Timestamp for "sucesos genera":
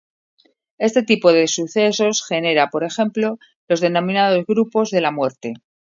1.47-2.71